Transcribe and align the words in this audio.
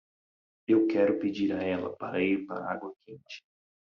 Eu 0.67 0.87
quero 0.87 1.19
pedir 1.19 1.53
a 1.55 1.61
ela 1.61 1.95
para 1.95 2.23
ir 2.23 2.47
para 2.47 2.65
a 2.65 2.71
água 2.73 2.91
quente. 3.05 3.43